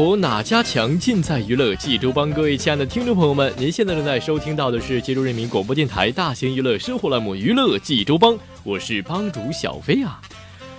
[0.00, 0.98] 活哪家强？
[0.98, 2.30] 尽在娱乐济州帮。
[2.30, 8.32] 各位亲爱的听众朋友们，您现在正在收听到的是济州人民广播电台大型娱乐生活栏目《娱乐济州帮》，
[8.64, 10.18] 我是帮主小飞啊。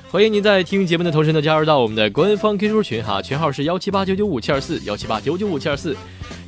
[0.10, 5.96] 欢迎您在听节目的同时呢，加入到我们的官方 QQ 群哈，群号是幺七八九九五七二四幺七八九九五七二四。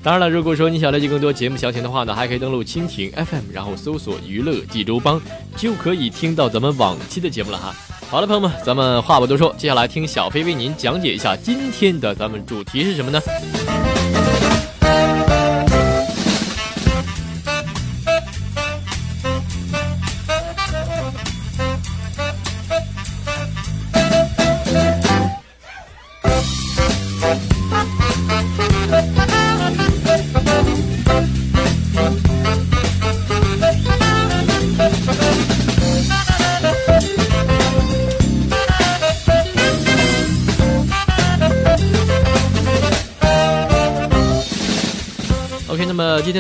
[0.02, 5.22] 当然了，如果说你想了解更多节目详情的话呢，还可以登录蜻蜓 FM，然后搜索“娱乐济州帮”，
[5.56, 7.76] 就可以听到咱们往期的节目了哈。
[8.14, 13.20] 好了，朋友们，咱们话不多说，接下来听小飞为您讲解一下今天的咱们主题是什么呢？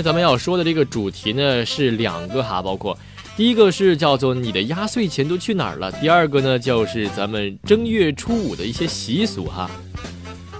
[0.03, 2.97] 咱们要说的这个主题呢是两个哈，包括
[3.37, 9.71] 第一个是叫做你的压岁钱都去哪儿了，第二个呢就是咱们正月初五的一些习俗哈。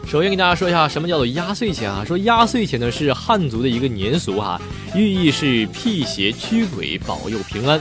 [0.08, 2.04] 首先给大家说一下什么叫做压岁钱啊？
[2.06, 4.62] 说压岁钱呢是汉族的一个年俗哈，
[4.96, 7.80] 寓意是辟邪驱鬼、保佑平安。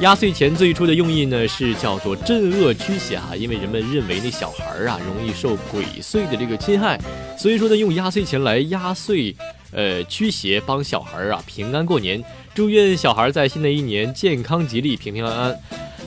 [0.00, 6.98] 压岁钱最初的用意呢是叫做镇恶驱邪哈，因为人们认为那小孩儿啊容易受鬼祟的这个侵害，
[7.38, 9.34] 所以说呢用压岁钱来压岁。
[9.74, 12.22] 呃，驱邪帮小孩儿啊平安过年，
[12.54, 15.60] 祝愿小孩在新的一年健康吉利、平平安安。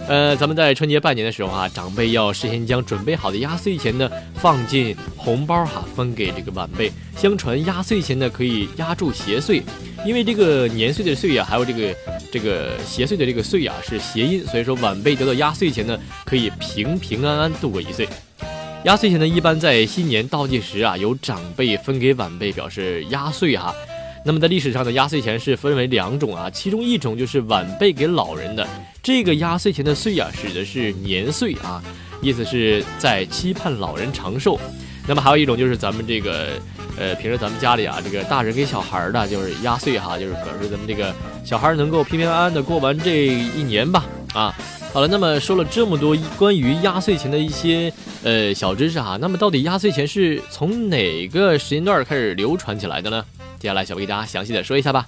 [0.07, 6.89] 呃，咱们在春节拜年的时候啊，长辈要事先将准备好的压岁钱呢放进红包哈，分给这个晚辈。
[7.17, 9.61] 相传压岁钱呢可以压住邪祟，
[10.05, 11.95] 因为这个年岁的岁呀，还有这个
[12.31, 18.07] 这个邪祟的这个岁呀是谐音，所以说晚辈得到压岁钱呢可以平平安安度过一岁。
[18.87, 23.75] 压岁钱呢，一般在新年倒计时啊，由长辈分给晚辈，表示压岁哈。
[24.23, 28.65] 那么在历史上的压岁钱是分为两种啊，其中一种就是晚辈给老人的，
[29.03, 31.83] 这个压岁钱的岁啊，指的是年岁啊，
[32.21, 34.57] 意思是在期盼老人长寿。
[35.05, 36.51] 那么还有一种就是咱们这个，
[36.97, 44.55] 呃，平时咱们家里啊，这个大人给小孩的，就是压岁哈，就是表示咱们这个小孩能够平平安安的过完这一年吧啊。
[44.93, 47.93] 好了，那么说了这么多关于压岁钱的一些
[48.23, 53.23] 呃小知识哈，那么到底压岁钱是从哪个时间段开始流传起来的呢？
[53.59, 55.05] 接下来小飞给大家详细的说一下吧。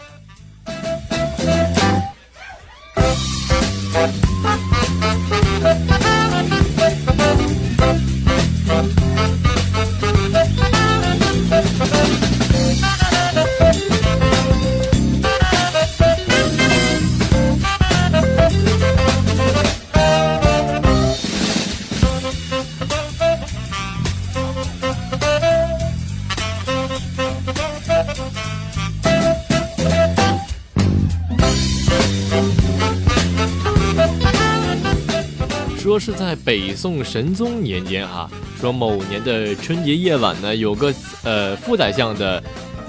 [36.49, 38.27] 北宋神宗年间哈，
[38.59, 40.91] 说某年的春节夜晚呢，有个
[41.23, 42.43] 呃副宰相的，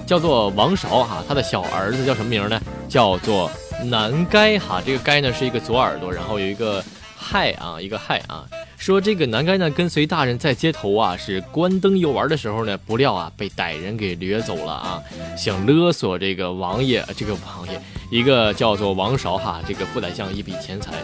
[0.07, 2.59] 叫做王韶哈，他的小儿子叫什么名呢？
[2.89, 3.51] 叫做
[3.85, 6.83] 南该哈，这个该呢是一个左耳朵，然后有一个
[7.15, 8.47] 亥啊，一个亥啊。
[8.79, 15.03] 说这个南该呢跟随大人在街头啊是关灯游玩的时候呢，不料啊被歹人给掠走了啊，
[15.37, 17.79] 想勒索这个王爷，这个王爷
[18.11, 20.95] 一个叫做王韶哈，这个副宰相一笔钱财。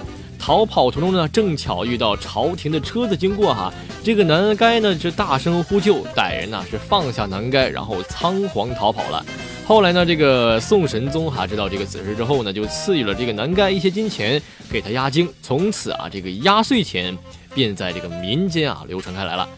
[0.47, 9.27] 逃跑途中呢，正巧遇到朝廷的车子经过哈，这个南该呢是大声呼救，歹人呢是放下南该，然后仓皇逃跑了。
[9.67, 14.41] 后来呢，这个宋神宗哈知道这个此事之后呢，就赐予了这个南该一些金钱
[14.71, 17.19] 给他压惊，从此啊这个压岁钱
[17.53, 19.49] 便在这个民间啊流传开来了。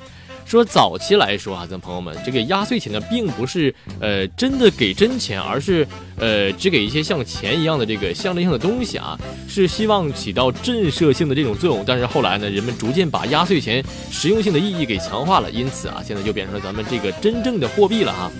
[0.49, 5.87] 说早期来说啊，咱朋友们这个压岁钱呢，并不是呃真的给真钱，而是
[6.17, 11.85] 呃只给一些像钱一样的这个象征性的东西啊，是希望起到震慑性的这种作用。
[11.87, 18.33] 但是后来呢，人们逐渐把压岁钱实用性的意义给强化了，因此啊，现在就变成了咱们这个真正的货币了哈。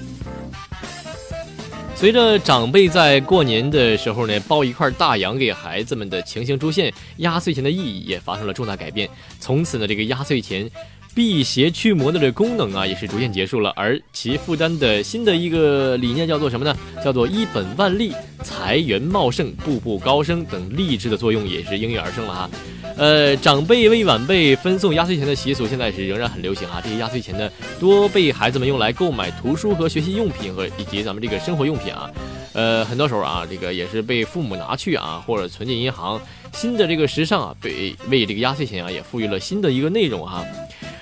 [1.95, 9.07] 随着长辈在过年的时候呢，包一块大洋给孩子们的情形出现，压岁钱的意义也发生了重大改变。
[9.41, 10.71] 从此呢，这个压岁钱。
[11.19, 16.73] 辟邪驱魔的这功能啊，也是逐渐结束了，而其负担的新的一个理念叫做什么呢？
[17.05, 18.13] 叫做一本万利、
[18.45, 22.51] 财源茂盛、步步高升等励志的作用也是应运而生了哈。
[22.97, 26.81] 呃，长辈为晚辈分送压岁钱的习俗现在是仍然很流行啊。
[26.85, 27.51] 这些压岁钱呢，
[27.81, 32.09] 多被孩子们用来购买图书和学习用品和以及咱们这个生活用品啊。
[32.53, 36.21] 呃，很多时候啊，这个也是被父母拿去啊，或者存进银行。
[36.53, 40.45] 新的这个时尚啊，被为这个压岁钱啊也赋予了新的一个内容哈。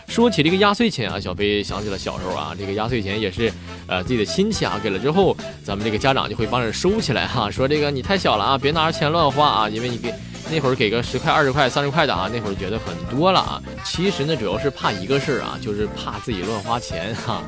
[0.08, 3.52] 说起这个压岁钱啊，小飞想起了小时候啊，这个压岁钱也是，
[3.86, 10.14] 呃，自己的亲戚啊给了之后，咱们这个家长就会帮着收起来哈，说这个你太小了啊，别拿着钱乱花啊，因为你给
[10.50, 13.62] 那会儿给个十块、二十块、三十块的啊，那会儿觉得很多了啊。
[13.84, 17.42] 其实呢，主要是怕一个事儿啊，就是怕自己乱花钱哈。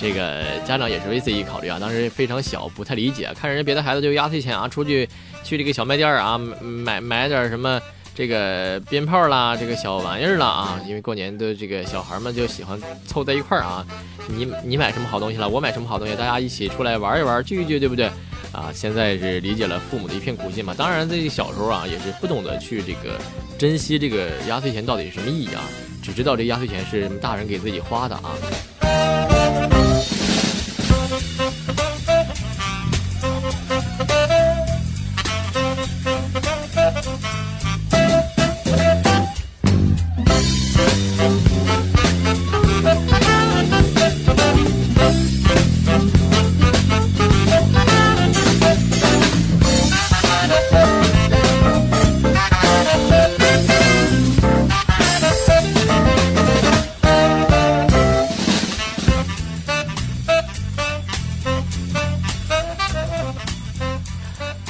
[0.00, 5.08] 这个家长也是为自己考虑啊，当时非常小，不太理解，看人家别的孩子就压岁钱啊，出去
[5.44, 7.80] 去这个小卖店啊买买点什么。
[8.14, 13.86] 这个鞭炮啦，这个小玩意儿啦啊，因为过年的这个小孩们就喜欢凑在一块儿啊。
[14.28, 15.48] 你你买什么好东西了？
[15.48, 16.14] 我买什么好东西？
[16.14, 18.06] 大家一起出来玩一玩，聚一聚，对不对？
[18.52, 20.74] 啊，现在是理解了父母的一片苦心嘛。
[20.76, 23.18] 当然，这个小时候啊，也是不懂得去这个
[23.58, 25.62] 珍惜这个压岁钱到底是什么意义啊，
[26.02, 28.34] 只知道这压岁钱是大人给自己花的啊。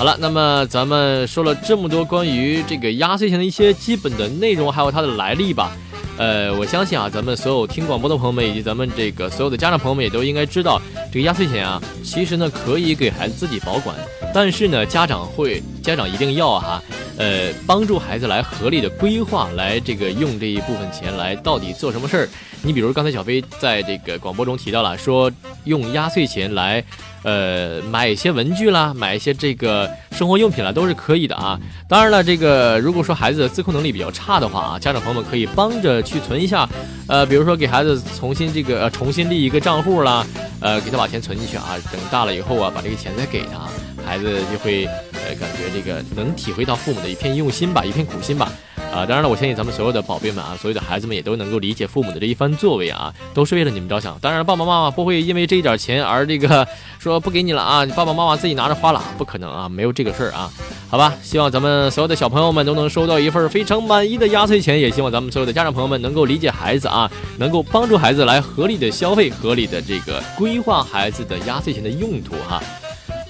[0.02, 5.76] 好了，那么咱们说了这么多关于这个压岁钱的一些基本的内容，还有它的来历吧。
[6.18, 10.82] 呃，我相信啊，咱们所有听广播的朋友们，以及咱们这个所有的家长朋友们，也都应该知道，
[11.12, 13.94] 这个压岁钱啊，其实呢可以给孩子自己保管，
[14.32, 16.82] 但是呢，家长会，家长一定要哈，
[17.16, 22.28] 呃，帮助孩子来合理的规划，来这个用这一部分钱来到底做什么事儿。
[22.62, 25.30] 你比如刚才小飞在这个广播中提到了，说
[25.64, 26.82] 用压岁钱来。
[27.24, 31.56] 呃，买一些文具啦，买一些这个生活用品啦，都是可以的啊。
[31.86, 36.68] 当然了，这个如果说孩子的自控能力比较差的话啊，家长朋友们可以帮着去存一下。
[37.06, 40.26] 呃，比如说给孩子重新这个重新立一个账户啦，
[40.58, 41.78] 呃，给他把钱存进去啊。
[41.92, 43.68] 等大了以后啊，把这个钱再给他，
[44.04, 48.52] 孩子就会呃感觉这个能体会到父母的一片用心吧，一片苦心吧。
[48.92, 54.18] 啊，当然了，我相信咱们所有的宝贝们啊，所有的孩子们也都能够理解父母的这一番作为啊，都是为了你们着想。
[54.20, 56.66] 当然，爸爸妈妈不会因为这一点钱而这个
[56.98, 60.50] 说不给你了啊，你爸爸妈妈自己拿着花了，不可能啊，没有这个事儿啊。
[60.90, 72.62] 好吧，希望咱们所有的小朋友们都能收到一份非常满意的压岁钱，也希望咱们所有的家长朋友们能够理解孩子啊，能够帮助孩子来合理的消费，合理的这个规划孩子的压岁钱的用途哈。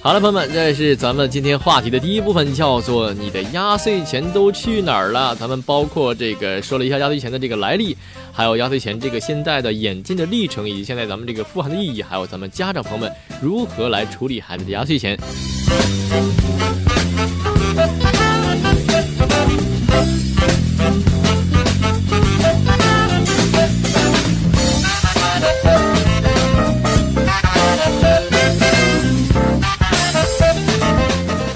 [0.03, 5.33] 好了，朋友们，这是咱们今天话题的第一部分，叫做“你的压岁钱都去哪儿了”。
[5.39, 7.95] 咱们包括这个说了一下压岁钱的这个来历，
[8.29, 13.09] 还有压岁钱这个现在的演进的历程，以及现在咱们这个富含的意义，还有咱们家长朋友们
[13.41, 15.17] 如何来处理孩子的压岁钱。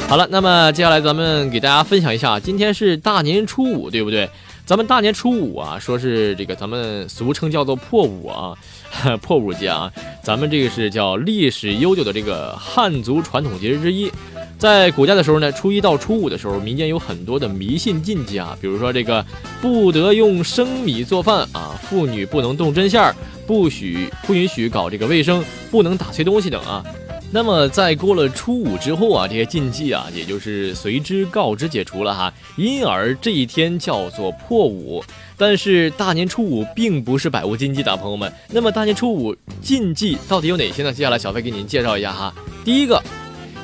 [0.07, 4.29] 好了，那么接下来咱们给大家分享一下，今天是大年初五，对不对？
[4.65, 8.55] 咱们大年初五啊，说是这个咱们俗称叫做破五啊，
[9.21, 9.91] 破五节啊，
[10.23, 14.09] 咱们这个是叫历史悠久的这个汉族传统节日之一。
[14.57, 19.23] 在古代的时候呢，初一到初五的时候，民间有很多的迷信禁忌啊，比如说这个
[19.61, 23.13] 不得用生米做饭啊，妇女不能动针线儿，
[23.45, 26.81] 不许不允许搞这个卫生，不能打碎东西等啊。
[27.29, 35.03] 那么在过了初五之后啊，这些禁忌啊，也就是随之告知解除了哈，因而这一天叫做破五。
[35.35, 38.31] 但是大年初五并不是百无禁忌的，朋友们。
[38.49, 40.91] 那么大年初五禁忌到底有哪些呢？
[40.91, 42.33] 接下来小飞给您介绍一下哈。
[42.63, 42.99] 第一个，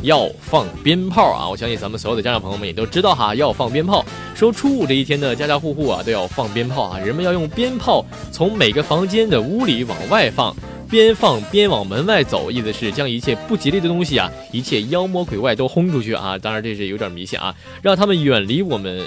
[0.03, 1.47] 要放鞭炮啊！
[1.49, 4.05] 我相信咱们所有的家长朋友们也都知道哈，要放鞭炮。
[4.35, 10.55] 说初五这一天呢，家家户户啊都要放鞭炮啊，人们要用鞭炮从每个房间的屋里往外放，
[10.93, 16.37] 边放边往门外走，意思是将一切不吉利的东西啊，一切妖魔鬼怪都轰出去啊！
[16.37, 19.01] 当然这是有点迷信啊，让他们远离我们，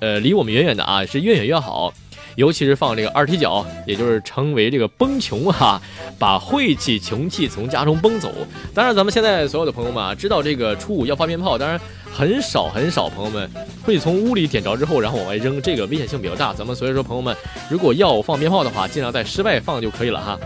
[0.00, 1.92] 呃，离我们远远的啊，是越远越好。
[2.36, 5.82] 尤其是放这个二踢脚，也就是称为这个崩穷哈，
[6.16, 8.32] 把晦气穷气从家中崩走。
[8.72, 11.78] 当然，咱们现在所有的朋友们啊，知道这个初五要放鞭炮，当然
[12.12, 13.50] 很少很少朋友们
[13.82, 16.54] 会从屋里点着之后然后往外扔，这个危险性比较大。
[16.54, 17.36] 咱们所以说，朋友们
[17.68, 20.38] 如果要放鞭炮的话，尽量在室外放就可以了哈。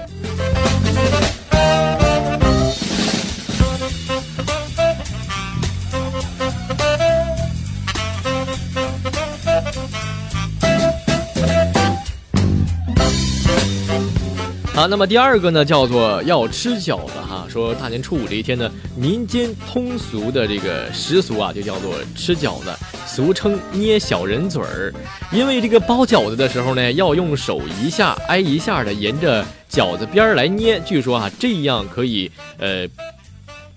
[14.77, 17.47] 好，那么第二个呢，叫做要吃饺子哈。
[17.49, 22.71] 说大年初五这一天呢，民间通俗的这个习俗啊，就叫做吃饺子，
[23.07, 24.93] 俗称捏小人嘴儿。
[25.33, 32.87] 因为这个包饺子的时候呢，要用手一下挨一下的沿着饺子边儿来捏，据说啊，这样可以呃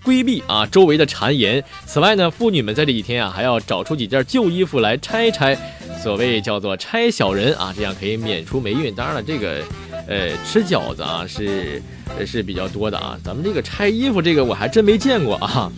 [0.03, 1.63] 规避啊周围的谗言。
[1.85, 5.57] 此外呢，妇女们在这几天啊，还要找出几件旧衣服来拆拆，
[6.03, 8.93] 所谓叫做拆小人啊，这样可以免除霉运。
[8.93, 9.63] 当然了，这个。
[10.09, 11.79] 呃，吃饺子啊，是
[12.25, 13.15] 是比较多的啊。
[13.23, 15.71] 咱们这个拆衣服，这个我还真没见过啊。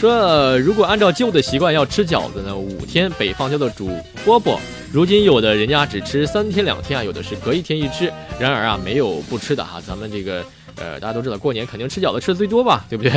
[0.00, 3.90] 说如果按照旧的习惯要吃饺子呢，五天北方叫做煮
[4.24, 4.58] 饽饽。
[4.90, 8.10] 如今有的人家只吃三天两天啊，有的是隔一天一吃。
[8.40, 9.78] 然而啊，没有不吃的哈。
[9.86, 10.42] 咱们这个
[10.76, 13.12] 呃，大家都知道过年肯定吃饺子吃的最多吧，对不对？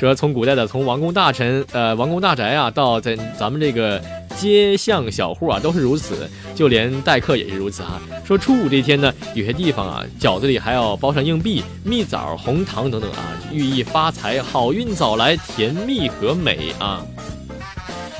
[0.00, 4.02] 说从古代的从王公大臣呃王公大宅啊，到在咱们这个。
[4.36, 8.00] 街巷小户啊，都是如此，就连待客也是如此哈。
[8.24, 17.04] 说初五这天呢，有些地方啊，饺子里还要包上硬币、蜜枣、红糖等等啊，寓意发财、好运早来、甜蜜和美啊。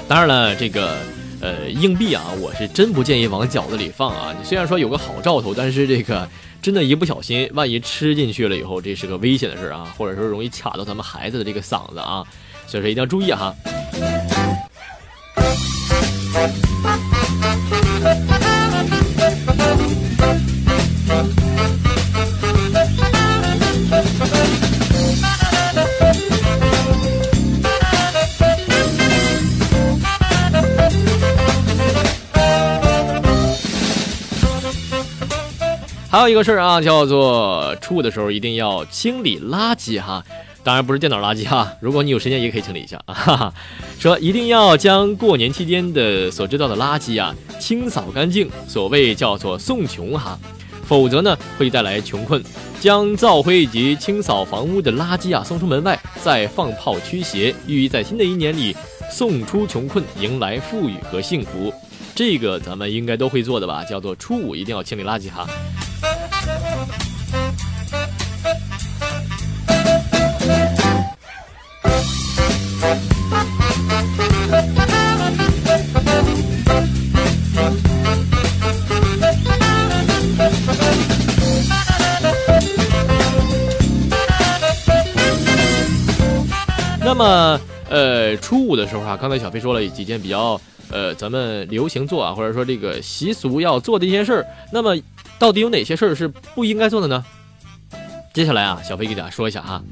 [0.07, 0.97] 当然了，这个
[1.41, 4.35] 呃硬币啊，我是真不建议往饺子里放啊。
[4.39, 6.29] 你虽然说有个好兆头，但是这个
[6.61, 12.23] 真的，一不小心，万一吃进去了以后，这是个危险的事儿啊，或者说容易卡到咱们孩子的这个嗓子啊，
[12.67, 13.55] 所以说一定要注意哈。
[36.11, 40.25] 还有一个事儿啊，叫做初五的时候一定要清理垃圾哈，
[40.65, 43.13] 当然不是电脑垃圾哈，如果你有时间也可以清理一下啊。
[43.13, 43.55] 哈 哈
[43.99, 50.39] 说一定要将过年期间的所知道的垃圾啊清扫干净，所谓叫做送穷哈，
[50.87, 52.43] 否则呢会带来穷困。
[52.81, 58.75] 将灶灰以及清扫房屋的垃圾啊送出门外，再放炮驱邪，寓意在新的一年里
[59.11, 61.73] 送出穷困，迎来富裕和幸福。
[62.15, 63.85] 这个咱们应该都会做的吧？
[63.85, 65.47] 叫做初五一定要清理垃圾哈。
[87.25, 94.47] 那么，呃，初五的时候啊，刚才小飞说了几件比较，呃，咱们流行做啊，或者说这个习俗要做的一些事儿。
[94.71, 94.95] 那么，
[95.39, 97.25] 到底有哪些事儿是不应该做的呢？
[98.35, 99.83] 接下来啊，小飞给大家说一下哈，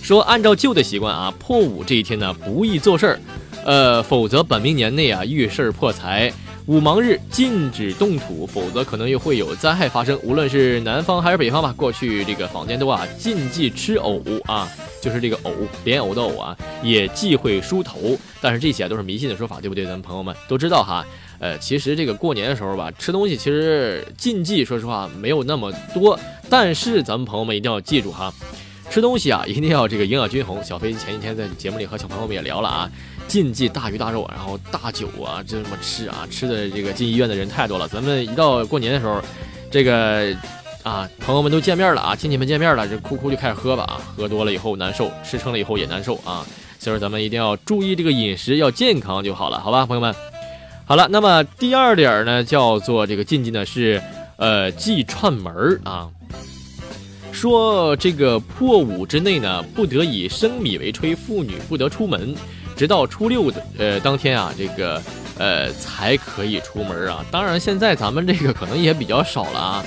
[0.00, 3.20] 说按照旧的习惯啊，破五这一天呢，不宜做事儿，
[3.66, 6.32] 呃，否则本命年内啊，遇事破财。
[6.66, 10.16] 五芒日禁止动土，否则可能又会有灾害发生。
[10.22, 14.68] 无论是南方还是北方吧，过去这个坊间都啊禁忌吃藕啊，
[15.00, 15.52] 就是这个藕
[15.84, 18.16] 莲藕的藕啊，也忌讳梳头。
[18.40, 19.84] 但是这些都是迷信的说法，对不对？
[19.84, 21.04] 咱们朋友们都知道哈。
[21.40, 26.18] 呃，其实这个过年的时候吧，吃东西其实禁忌，说实话没有那么多。
[26.48, 28.32] 但是咱们朋友们一定要记住哈，
[28.90, 30.62] 吃东西啊一定要这个营养均衡。
[30.62, 32.90] 小飞前几天在节目里和小朋友们也聊了啊。
[33.30, 37.86] 禁忌大鱼大肉，然后大酒啊，就这么吃啊，吃的这个进医院的人太多了。
[37.86, 39.22] 咱们一到过年的时候，
[39.70, 40.36] 这个
[40.82, 46.44] 啊，朋友们都见面了啊，亲戚们见面了，这哭哭就开始喝吧啊，喝多了以后难受，吃撑了以后也难受啊。
[46.80, 50.12] 所以说咱们一定要注意这个饮食，要健康就好了，好吧，朋友们。
[50.84, 54.02] 好了，那么第二点呢，叫做这个禁忌呢是
[54.38, 56.10] 呃忌串门啊，
[57.30, 62.34] 说这个破五之内呢，不得以生米为炊，妇女不得出门。
[62.80, 65.02] 直到初六的呃当天啊，这个
[65.36, 67.22] 呃才可以出门啊。
[67.30, 69.84] 当然，现在咱们这个可能也比较少了啊。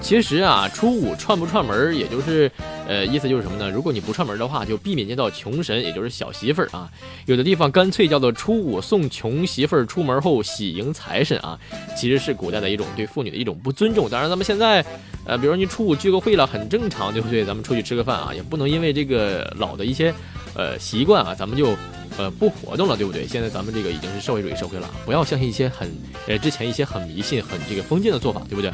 [0.00, 2.50] 其实啊，初五串不串门，也就是
[2.88, 3.70] 呃，意思就是什么呢？
[3.70, 6.90] 如果你不串门的话，就避免见到穷神，也就是小媳妇儿啊。
[7.26, 11.58] 有的地方干脆叫做初五送穷媳妇儿出门后喜迎财神啊，
[11.94, 14.08] 其实是古代的一种对妇女的一种不尊重。
[14.08, 14.82] 当然，咱们现在，
[15.26, 17.44] 呃，比如说你初五聚个会了，很正常，对不对？
[17.44, 20.14] 咱们出去吃个饭啊，也不能因为这个老的一些，
[20.54, 21.76] 呃，习惯啊，咱们就，
[22.18, 23.26] 呃，不活动了，对不对？
[23.26, 25.90] 现在咱们这个已经是社会主义社会了，不要相信一些很，
[26.26, 28.72] 呃，之前一些很迷信、很这个封建的做法，对不对？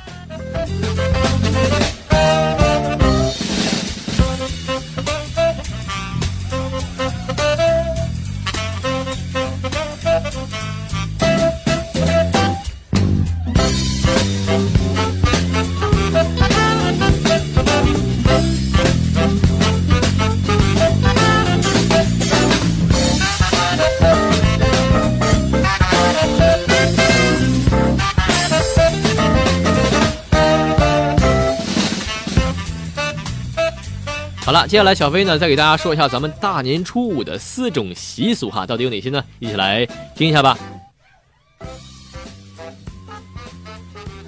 [34.69, 39.25] 接下来小飞呢，再给大家说一下咱们大年初五的四种习俗哈，到底有哪些呢？
[39.39, 40.59] 一起来听一下吧。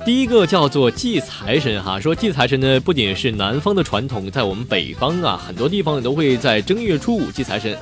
[0.03, 7.77] 第一个叫做祭财神哈，说祭财神呢，不仅是南方的传统，在我们北方啊，很多地方都会在正月初五祭财神。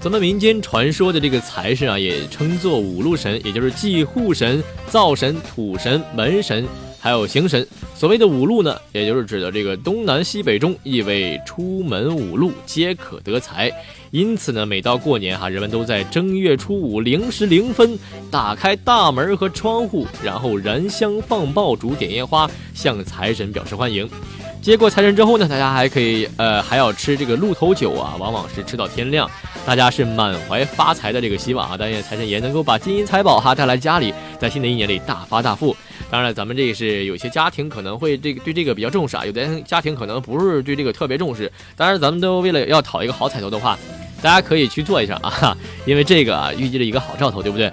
[0.00, 6.66] 咱们民间传说的这个财神啊，也称作五路神，也就是祭户神、灶神、土神、门神。
[7.04, 13.70] 还有行神，所谓的五路呢，也就是指的这个东南西北中，意味出门五路皆可得财。
[14.10, 17.98] 因此呢，每到过年哈，人们都在正月初五零时零分
[18.30, 24.08] 打开大门和窗户，然后燃香放爆竹、点烟花，向财神表示欢迎。
[24.62, 29.30] 接过财神之后呢，大家还可以呃还要吃这个鹿头酒啊，往往是吃到天亮。
[29.66, 35.74] 大家是满怀发财的这个希望啊，但愿财神爷能够把金银财宝哈带来家里，在新的一年里大发大富。
[36.10, 41.50] 当然，咱们这是有些家庭可能会这个对这个比较重视啊，有的家庭可能不是对这个特别重视。
[41.76, 43.78] 当然，咱们都为了要讨一个好彩头的话，
[44.20, 45.56] 大家可以去做一下啊，
[45.86, 47.72] 因为这个啊预计了一个好兆头，对不对？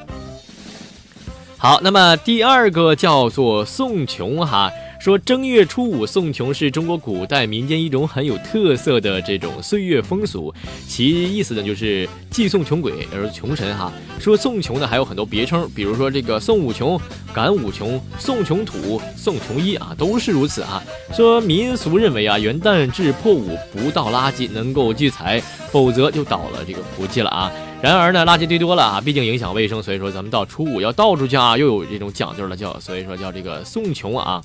[1.57, 4.71] 好，那么第二个叫做送穷哈。
[5.01, 10.53] 说正月初五送穷是中国古代民间一种很有特色的这种岁月风俗，
[10.87, 13.91] 其意思呢就是祭送穷鬼，而穷神哈。
[14.19, 17.01] 说送穷呢还有很多别称，比如说这个送五穷、
[17.33, 20.83] 赶五穷、送穷土、送穷衣啊，都是如此啊。
[21.11, 27.51] 说民俗认为啊，元旦至破五不倒垃圾能够聚财，否则就倒了这个福气了啊。
[27.81, 34.39] 然而呢，垃圾堆多了啊，毕竟影响卫生，所以说咱们到初五要倒出去啊，又有这种讲究了，叫所以说叫这个送穷啊。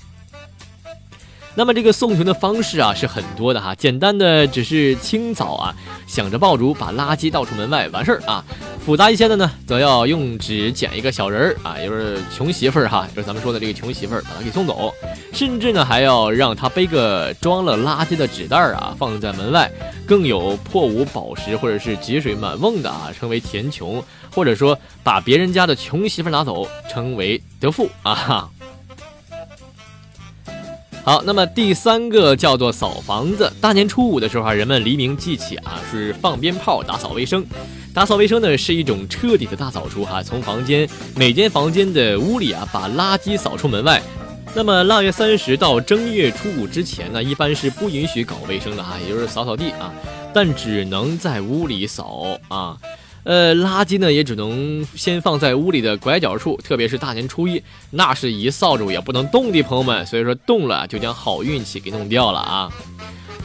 [1.57, 8.45] 那么这个送穷的方式啊是很多的哈，简单的只是清早啊，想着爆竹把垃圾倒出门外完事儿啊，
[8.85, 14.93] 复杂一些的呢，则要用纸剪一个小人儿啊，也就是穷媳妇儿哈，就是咱们说的这个穷媳妇儿，把它给送走，
[15.33, 19.67] 甚至呢还要让他背个装了垃圾的纸袋儿啊，放在门外，
[20.05, 23.99] 更有破五宝石或者是积水满瓮的啊，称为填穷，
[24.31, 28.13] 或者说把别人家的穷媳妇儿拿走，称为得富啊。
[28.13, 28.49] 哈
[31.07, 33.49] 好，那么第三个叫做扫房子。
[33.61, 37.45] 大年初五的时候啊，人们黎明即起啊，是放鞭炮、打扫卫生。
[37.93, 44.03] 打扫卫生呢，是一种彻底的大扫除哈，从房间每间房间的屋里啊，把垃圾扫出门外。
[44.53, 49.93] 那么腊月三十到正月初五之前呢，一般是不允许搞卫生的啊，也就是扫扫地啊，
[50.33, 52.77] 但只能在屋里扫啊。
[53.27, 57.61] 呃，垃圾呢也只能先放在屋里的拐角处，特别是大年初一，
[57.91, 60.05] 那是一扫帚也不能动的，朋友们。
[60.05, 62.71] 所以说动了就将好运气给弄掉了啊。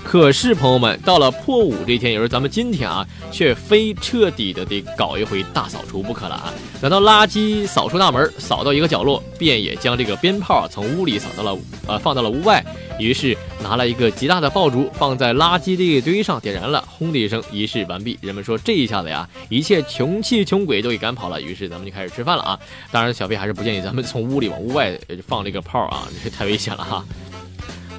[0.05, 6.53] 可是朋友们，到了破五这天，也就是咱们今天啊，却非彻底的得搞一回大扫除不可了啊。
[6.81, 12.63] 等到垃圾扫出大门，扫到一个角落，便也将这个鞭炮从屋里扫到了，呃，放到了屋外。
[12.99, 18.19] 于是拿了一个极大的爆竹，放在垃圾这一堆上，点燃了，轰的一声，仪式完毕。
[18.21, 21.41] 人们说这一下子呀，一切穷气穷鬼都给赶跑了。
[21.41, 22.59] 于是咱们就开始吃饭了啊！
[22.91, 27.05] 当然，小飞还是不建议咱们从屋里往屋外放这个炮啊，这太危险了哈。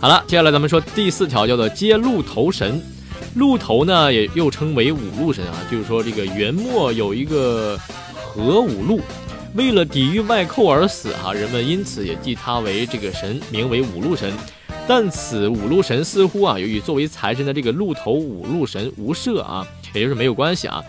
[0.03, 2.81] 好了，接下来咱们说第四条，叫做接鹿头神。
[3.35, 7.79] 鹿头呢，也又称为五路神啊，就是说这个元末有一个
[8.13, 8.99] 何五路，
[9.53, 14.33] 为了抵御外寇而死啊，人们因此也记他为这个神，名为五路神。
[14.85, 20.83] 但此五路神似乎啊，由于作为财神的这个鹿头五路神无赦啊，也就是没有关系啊。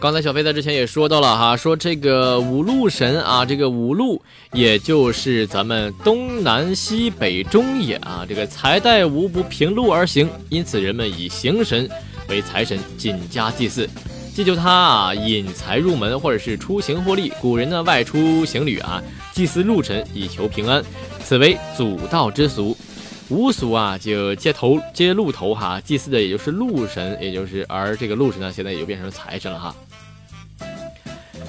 [0.00, 4.20] 刚才小飞在之前也说到了哈，说这个五路神啊，这个五路
[4.52, 11.88] 也就是咱们东南西北中也啊，这个财带无不平路而行，因此人们以行神
[12.28, 13.88] 为财神，紧加祭祀，
[14.34, 17.32] 祈求他啊引财入门或者是出行获利。
[17.40, 19.02] 古人呢外出行旅啊，
[19.32, 20.84] 祭祀路神以求平安，
[21.24, 22.76] 此为祖道之俗。
[23.30, 29.74] 五俗啊，就接头接鹿头哈，祭祀的也就是鹿神，也就是而这个鹿神呢，现在也就变成财神了哈。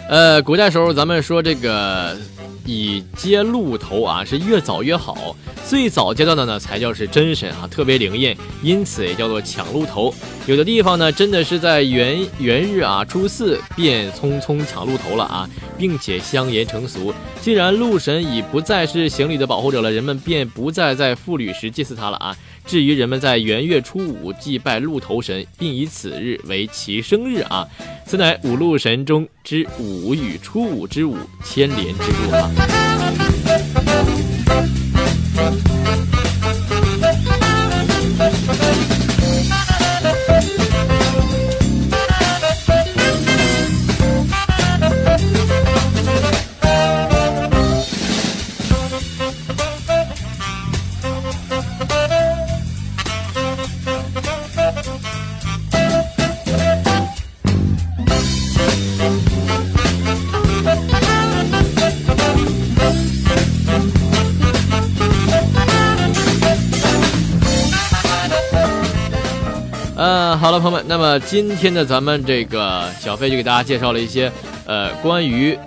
[0.07, 2.15] 呃，古代时候咱们说这个
[2.63, 5.35] 以接鹿头啊，是越早越好。
[5.67, 10.13] 最早阶段的呢，才叫是真神啊，特别灵验，因此也叫做抢鹿头。
[10.45, 17.11] 有的地方呢，真的是在元元日啊初四便匆匆抢鹿头了啊，并且香言成俗。
[17.41, 22.37] 既然鹿神已不再是行礼的保护者了，人们便不再在妇女时祭祀他了啊。
[22.63, 27.67] 至于人们在元月初五祭拜鹿头神，并以此日为其生日啊，
[28.05, 32.84] 此乃五路神中之五与初五之五牵连之故啊。
[70.59, 74.31] 朋友们，那么今天的咱们这个小飞就给大家介绍了一些，
[74.65, 75.57] 呃，关于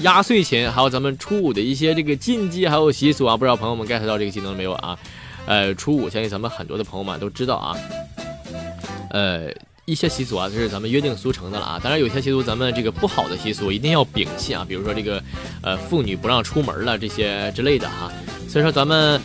[0.00, 4.98] 压岁钱，还有咱们初五的一些这个禁忌还有习俗啊，不知道朋友们 get 到这个技能没有啊？
[5.46, 7.76] 呃，初五相信咱们很多的朋友们都知道啊，
[9.10, 9.50] 呃，
[9.84, 11.80] 一些习俗啊，这是咱们约定俗成的了啊。
[11.82, 15.22] 当然，有些习俗咱们这个不好的习俗一定要摒弃啊，比如说这个，
[15.62, 18.10] 呃，妇女不让出门了这些之类的哈。
[18.48, 19.20] 所以说咱们。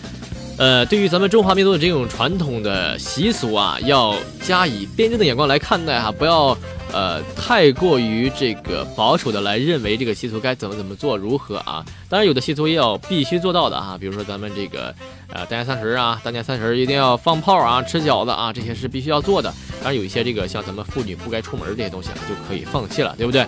[0.57, 6.57] 呃，对于咱们中华民族的这种传统的习俗啊，要加以辩证的眼光来看待哈，不要
[6.91, 11.85] 呃太过于这个保守的来认为这个习俗该怎么怎么做如何啊。
[12.09, 14.91] 当然，有的习俗也要必须做到的哈，比如说咱们这个
[15.31, 19.53] 呃大年三十啊，大年三十一定要放炮啊，吃饺子啊，这些是必须要做的。
[19.83, 23.45] 当然，有一些这个像咱们妇女不该出门这些东西啊，就可以放弃了，对不对？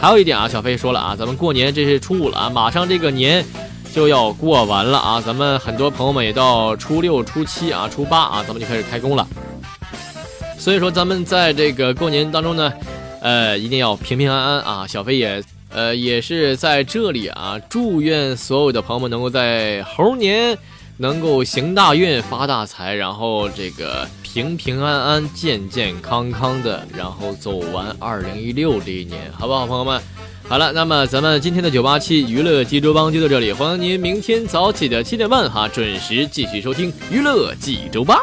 [0.00, 3.44] 还有一点啊，小飞说了啊，咱们过年这是初五了啊，马上这个年。
[3.96, 5.22] 就要过完了啊！
[5.24, 9.26] 咱们很多朋友们也到初六、初七啊、初八啊，咱们就开始开工了。
[10.58, 12.70] 所以说，咱们在这个过年当中呢，
[13.22, 14.86] 呃，一定要平平安安啊！
[14.86, 20.58] 小飞也呃也是在这里啊，祝愿所有的朋友们能够在猴年
[20.98, 24.06] 能够行大运、发大财，然后这个
[24.36, 29.98] 平平安安、健健康康的，然后走完二零一六这一年，好不好，朋友们？
[30.46, 38.20] 好了，那么咱们今天的九八七娱乐济州帮就到这里，欢迎您明天早起的七点半哈，准时继续收听娱乐济州帮。